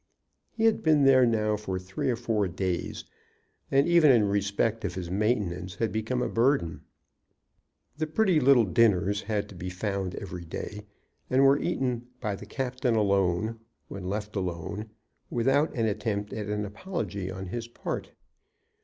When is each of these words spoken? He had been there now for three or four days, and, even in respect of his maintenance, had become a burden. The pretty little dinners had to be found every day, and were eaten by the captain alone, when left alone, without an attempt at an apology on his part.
He 0.49 0.65
had 0.65 0.81
been 0.81 1.03
there 1.03 1.27
now 1.27 1.55
for 1.55 1.77
three 1.77 2.09
or 2.09 2.15
four 2.15 2.47
days, 2.47 3.03
and, 3.69 3.87
even 3.87 4.09
in 4.09 4.23
respect 4.27 4.83
of 4.83 4.95
his 4.95 5.11
maintenance, 5.11 5.75
had 5.75 5.91
become 5.91 6.23
a 6.23 6.27
burden. 6.27 6.81
The 7.99 8.07
pretty 8.07 8.39
little 8.39 8.63
dinners 8.65 9.21
had 9.21 9.47
to 9.49 9.53
be 9.55 9.69
found 9.69 10.15
every 10.15 10.43
day, 10.43 10.87
and 11.29 11.45
were 11.45 11.59
eaten 11.59 12.07
by 12.19 12.35
the 12.35 12.47
captain 12.47 12.95
alone, 12.95 13.59
when 13.89 14.09
left 14.09 14.35
alone, 14.35 14.89
without 15.29 15.71
an 15.75 15.85
attempt 15.85 16.33
at 16.33 16.47
an 16.47 16.65
apology 16.65 17.29
on 17.29 17.45
his 17.49 17.67
part. 17.67 18.09